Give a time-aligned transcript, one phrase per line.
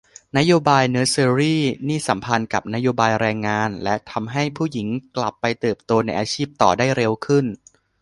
[0.37, 1.57] นโยบายเนอสเซอรี
[1.87, 7.45] นี่สัมพันธ์กับนโยบายแรงงาน และทำให้ผู้หญิงกลับไปเติบโตในอาชีพต่อได้เร็วขึ้น